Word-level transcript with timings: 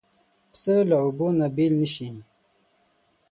پسه 0.51 0.73
له 0.89 0.95
اوبو 1.03 1.27
نه 1.39 1.47
بېل 1.55 1.73
نه 1.81 1.87
شي. 1.93 2.07